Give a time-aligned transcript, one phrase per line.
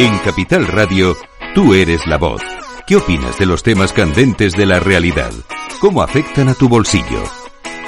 [0.00, 1.16] En Capital Radio,
[1.56, 2.40] tú eres la voz.
[2.86, 5.32] ¿Qué opinas de los temas candentes de la realidad?
[5.80, 7.24] ¿Cómo afectan a tu bolsillo?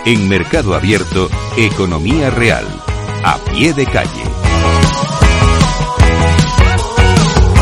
[0.04, 2.66] En Mercado Abierto, Economía Real.
[3.22, 4.24] A pie de calle.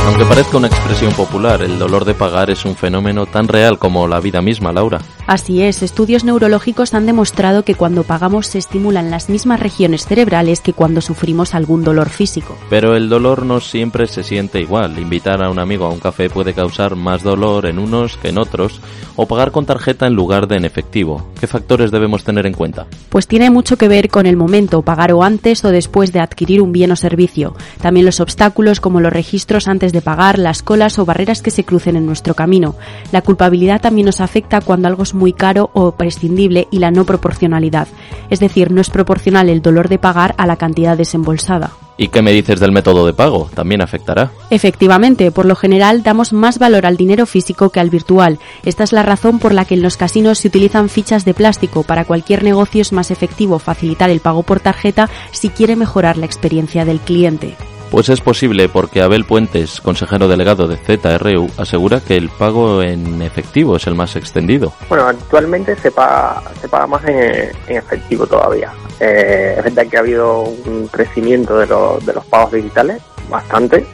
[0.06, 4.08] Aunque parezca una expresión popular, el dolor de pagar es un fenómeno tan real como
[4.08, 5.02] la vida misma, Laura.
[5.28, 10.62] Así es, estudios neurológicos han demostrado que cuando pagamos se estimulan las mismas regiones cerebrales
[10.62, 12.56] que cuando sufrimos algún dolor físico.
[12.70, 14.98] Pero el dolor no siempre se siente igual.
[14.98, 18.38] Invitar a un amigo a un café puede causar más dolor en unos que en
[18.38, 18.80] otros,
[19.16, 21.28] o pagar con tarjeta en lugar de en efectivo.
[21.38, 22.86] ¿Qué factores debemos tener en cuenta?
[23.10, 26.62] Pues tiene mucho que ver con el momento, pagar o antes o después de adquirir
[26.62, 27.54] un bien o servicio.
[27.82, 31.64] También los obstáculos como los registros antes de pagar, las colas o barreras que se
[31.64, 32.76] crucen en nuestro camino.
[33.12, 37.04] La culpabilidad también nos afecta cuando algo es muy caro o prescindible y la no
[37.04, 37.88] proporcionalidad.
[38.30, 41.72] Es decir, no es proporcional el dolor de pagar a la cantidad desembolsada.
[42.00, 43.50] ¿Y qué me dices del método de pago?
[43.52, 44.30] ¿También afectará?
[44.50, 48.38] Efectivamente, por lo general damos más valor al dinero físico que al virtual.
[48.64, 51.82] Esta es la razón por la que en los casinos se utilizan fichas de plástico.
[51.82, 56.26] Para cualquier negocio es más efectivo facilitar el pago por tarjeta si quiere mejorar la
[56.26, 57.56] experiencia del cliente.
[57.90, 63.22] Pues es posible porque Abel Puentes, consejero delegado de ZRU, asegura que el pago en
[63.22, 64.74] efectivo es el más extendido.
[64.90, 68.70] Bueno, actualmente se paga, se paga más en, efectivo todavía.
[69.00, 73.00] Eh, es verdad que ha habido un crecimiento de, de los pagos digitales,
[73.30, 73.86] bastante,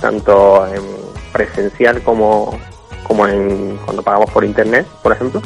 [0.00, 0.82] tanto en
[1.32, 2.58] presencial como,
[3.28, 5.42] en cuando pagamos por internet, por ejemplo,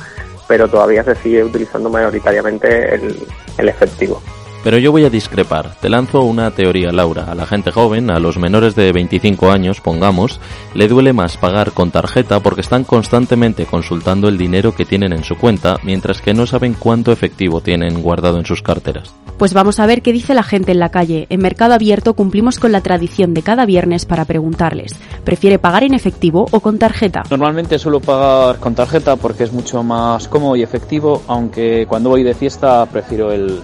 [0.47, 4.23] pero todavía se sigue utilizando mayoritariamente el efectivo.
[4.67, 5.77] Pero yo voy a discrepar.
[5.81, 7.31] Te lanzo una teoría, Laura.
[7.31, 10.41] A la gente joven, a los menores de 25 años, pongamos,
[10.75, 15.22] le duele más pagar con tarjeta porque están constantemente consultando el dinero que tienen en
[15.22, 19.14] su cuenta, mientras que no saben cuánto efectivo tienen guardado en sus carteras.
[19.39, 21.28] Pues vamos a ver qué dice la gente en la calle.
[21.31, 25.94] En Mercado Abierto cumplimos con la tradición de cada viernes para preguntarles, ¿prefiere pagar en
[25.94, 27.22] efectivo o con tarjeta?
[27.31, 32.25] Normalmente suelo pagar con tarjeta porque es mucho más cómodo y efectivo, aunque cuando voy
[32.25, 33.60] de fiesta prefiero el,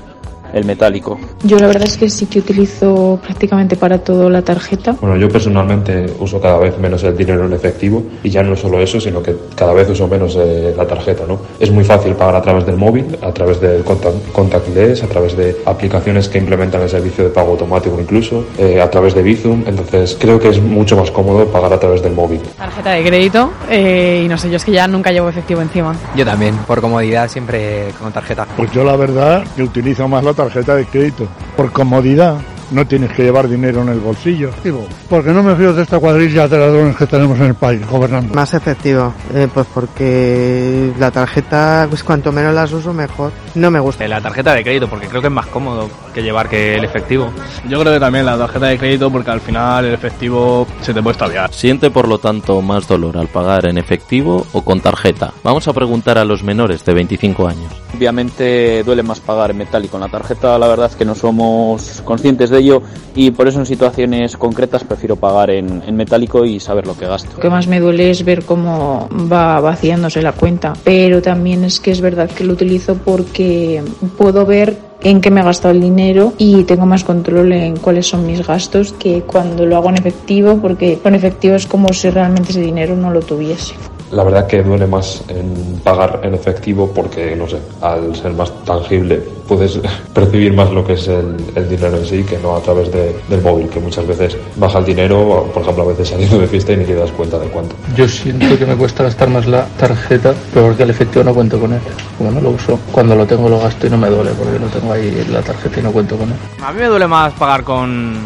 [0.52, 1.18] el metálico.
[1.44, 4.96] Yo la verdad es que sí que utilizo prácticamente para todo la tarjeta.
[5.00, 8.80] Bueno, yo personalmente uso cada vez menos el dinero en efectivo y ya no solo
[8.80, 11.38] eso, sino que cada vez uso menos eh, la tarjeta, ¿no?
[11.58, 15.56] Es muy fácil pagar a través del móvil, a través del contactless, a través de
[15.64, 20.16] aplicaciones que implementan el servicio de pago automático incluso, eh, a través de Bizum, entonces
[20.18, 22.41] creo que es mucho más cómodo pagar a través del móvil.
[22.56, 25.94] Tarjeta de crédito eh, y no sé, yo es que ya nunca llevo efectivo encima.
[26.16, 28.46] Yo también, por comodidad siempre con tarjeta.
[28.56, 31.28] Pues yo la verdad que utilizo más la tarjeta tarjeta de crédito.
[31.56, 32.36] Por comodidad,
[32.72, 34.50] no tienes que llevar dinero en el bolsillo.
[34.64, 37.86] Digo, porque no me fío de esta cuadrilla de ladrones que tenemos en el país
[37.86, 38.34] gobernando.
[38.34, 43.32] Más efectivo, eh, pues porque la tarjeta, pues cuanto menos las uso mejor.
[43.54, 44.08] No me gusta.
[44.08, 47.30] La tarjeta de crédito, porque creo que es más cómodo que llevar que el efectivo.
[47.68, 51.02] Yo creo que también la tarjeta de crédito, porque al final el efectivo se te
[51.02, 51.52] puede extraviar.
[51.52, 55.32] ¿Siente por lo tanto más dolor al pagar en efectivo o con tarjeta?
[55.42, 57.72] Vamos a preguntar a los menores de 25 años.
[57.96, 61.14] Obviamente duele más pagar en metal y con la tarjeta la verdad es que no
[61.14, 62.82] somos conscientes de ello
[63.14, 67.06] y por eso en situaciones concretas prefiero pagar en, en metálico y saber lo que
[67.06, 67.30] gasto.
[67.34, 71.80] Lo que más me duele es ver cómo va vaciándose la cuenta, pero también es
[71.80, 73.82] que es verdad que lo utilizo porque
[74.16, 78.06] puedo ver en qué me he gastado el dinero y tengo más control en cuáles
[78.06, 82.10] son mis gastos que cuando lo hago en efectivo, porque con efectivo es como si
[82.10, 83.74] realmente ese dinero no lo tuviese.
[84.12, 88.52] La verdad que duele más en pagar en efectivo porque, no sé, al ser más
[88.64, 89.80] tangible puedes
[90.14, 91.36] percibir más lo que es el,
[91.68, 95.50] dinero en sí que no a través del móvil, que muchas veces baja el dinero,
[95.52, 97.74] por ejemplo, a veces saliendo de fiesta y ni te das cuenta de cuánto.
[97.96, 101.58] Yo siento que me cuesta gastar más la tarjeta, pero porque el efectivo no cuento
[101.58, 101.80] con él.
[102.18, 104.66] Como no lo uso, cuando lo tengo lo gasto y no me duele porque no
[104.66, 106.36] tengo ahí la tarjeta y no cuento con él.
[106.62, 108.16] A mí me duele más pagar con,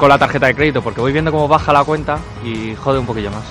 [0.00, 3.04] con la tarjeta de crédito porque voy viendo cómo baja la cuenta y jode un
[3.04, 3.44] poquillo más.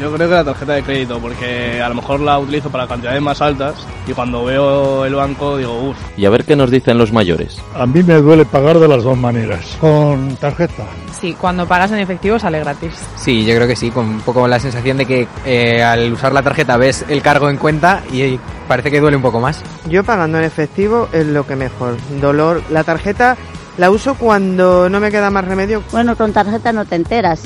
[0.00, 3.20] Yo creo que la tarjeta de crédito, porque a lo mejor la utilizo para cantidades
[3.20, 3.74] más altas
[4.06, 5.96] y cuando veo el banco digo, uff.
[6.16, 7.60] Y a ver qué nos dicen los mayores.
[7.74, 10.84] A mí me duele pagar de las dos maneras, con tarjeta.
[11.20, 12.92] Sí, cuando pagas en efectivo sale gratis.
[13.16, 16.32] Sí, yo creo que sí, con un poco la sensación de que eh, al usar
[16.32, 18.38] la tarjeta ves el cargo en cuenta y
[18.68, 19.62] parece que duele un poco más.
[19.88, 21.96] Yo pagando en efectivo es lo que mejor.
[22.20, 23.36] Dolor, la tarjeta
[23.78, 25.82] la uso cuando no me queda más remedio.
[25.92, 27.42] Bueno, con tarjeta no te enteras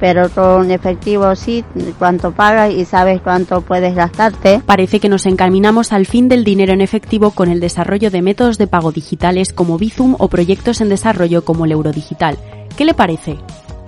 [0.00, 1.64] pero con efectivo sí,
[1.98, 4.60] cuánto pagas y sabes cuánto puedes gastarte.
[4.64, 8.58] Parece que nos encaminamos al fin del dinero en efectivo con el desarrollo de métodos
[8.58, 12.38] de pago digitales como Bizum o proyectos en desarrollo como el Eurodigital.
[12.76, 13.38] ¿Qué le parece?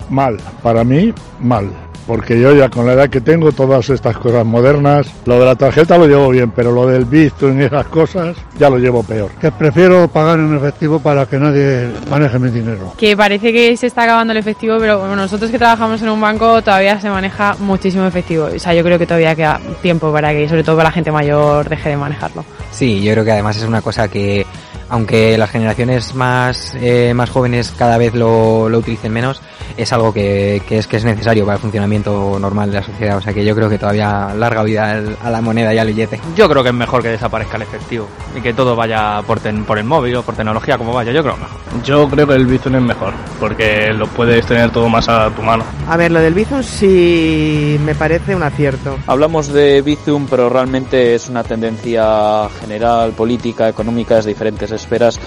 [0.09, 1.71] Mal, para mí, mal
[2.11, 5.55] porque yo ya con la edad que tengo, todas estas cosas modernas, lo de la
[5.55, 9.31] tarjeta lo llevo bien, pero lo del Bizum y esas cosas ya lo llevo peor.
[9.41, 12.95] Que prefiero pagar en efectivo para que nadie maneje mi dinero.
[12.99, 16.21] Que parece que se está acabando el efectivo, pero bueno, nosotros que trabajamos en un
[16.21, 18.49] banco todavía se maneja muchísimo efectivo.
[18.57, 21.13] O sea, yo creo que todavía queda tiempo para que, sobre todo para la gente
[21.13, 22.45] mayor, deje de manejarlo.
[22.73, 24.45] Sí, yo creo que además es una cosa que
[24.91, 29.41] aunque las generaciones más, eh, más jóvenes cada vez lo, lo utilicen menos,
[29.77, 33.17] es algo que, que, es que es necesario para el funcionamiento normal de la sociedad.
[33.17, 36.21] O sea que yo creo que todavía larga vida a la moneda y al billete.
[36.37, 39.65] Yo creo que es mejor que desaparezca el efectivo y que todo vaya por, ten,
[39.65, 41.13] por el móvil o por tecnología como vaya.
[41.13, 41.83] Yo creo mejor.
[41.85, 45.43] Yo creo que el Bizum es mejor porque lo puedes tener todo más a tu
[45.43, 45.65] mano.
[45.89, 48.99] A ver, lo del Bizum sí me parece un acierto.
[49.07, 55.19] Hablamos de Bizum, pero realmente es una tendencia general, política, económica, es diferentes esferas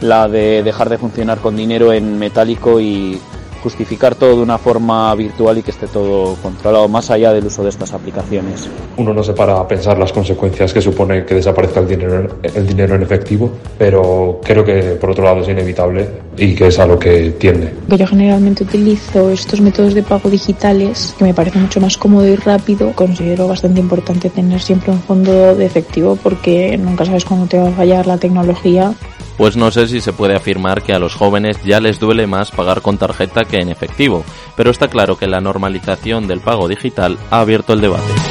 [0.00, 3.20] la de dejar de funcionar con dinero en metálico y
[3.62, 7.62] justificar todo de una forma virtual y que esté todo controlado más allá del uso
[7.62, 8.68] de estas aplicaciones.
[8.96, 12.66] Uno no se para a pensar las consecuencias que supone que desaparezca el dinero, el
[12.66, 16.86] dinero en efectivo, pero creo que por otro lado es inevitable y que es a
[16.86, 17.74] lo que tiende.
[17.88, 22.36] Yo generalmente utilizo estos métodos de pago digitales que me parece mucho más cómodo y
[22.36, 22.92] rápido.
[22.94, 27.68] Considero bastante importante tener siempre un fondo de efectivo porque nunca sabes cuándo te va
[27.68, 28.94] a fallar la tecnología
[29.38, 32.50] pues no sé si se puede afirmar que a los jóvenes ya les duele más
[32.50, 34.24] pagar con tarjeta que en efectivo,
[34.56, 38.27] pero está claro que la normalización del pago digital ha abierto el debate.